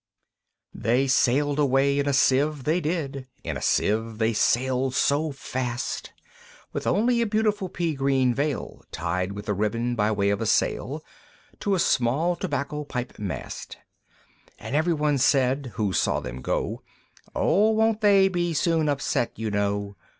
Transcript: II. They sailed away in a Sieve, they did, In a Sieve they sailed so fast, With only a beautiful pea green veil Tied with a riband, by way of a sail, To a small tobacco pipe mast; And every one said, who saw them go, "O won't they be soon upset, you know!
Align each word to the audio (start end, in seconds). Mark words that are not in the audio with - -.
II. 0.75 0.81
They 0.81 1.05
sailed 1.07 1.59
away 1.59 1.99
in 1.99 2.07
a 2.07 2.11
Sieve, 2.11 2.63
they 2.63 2.81
did, 2.81 3.27
In 3.43 3.55
a 3.55 3.61
Sieve 3.61 4.17
they 4.17 4.33
sailed 4.33 4.95
so 4.95 5.31
fast, 5.31 6.11
With 6.73 6.87
only 6.87 7.21
a 7.21 7.27
beautiful 7.27 7.69
pea 7.69 7.93
green 7.93 8.33
veil 8.33 8.83
Tied 8.91 9.33
with 9.33 9.47
a 9.47 9.53
riband, 9.53 9.97
by 9.97 10.11
way 10.11 10.31
of 10.31 10.41
a 10.41 10.47
sail, 10.47 11.03
To 11.59 11.75
a 11.75 11.79
small 11.79 12.35
tobacco 12.35 12.83
pipe 12.83 13.19
mast; 13.19 13.77
And 14.57 14.75
every 14.75 14.93
one 14.95 15.19
said, 15.19 15.73
who 15.75 15.93
saw 15.93 16.19
them 16.19 16.41
go, 16.41 16.81
"O 17.35 17.69
won't 17.69 18.01
they 18.01 18.27
be 18.27 18.55
soon 18.55 18.89
upset, 18.89 19.33
you 19.37 19.51
know! 19.51 19.95